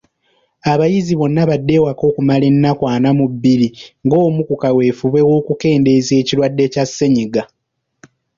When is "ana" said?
2.93-3.09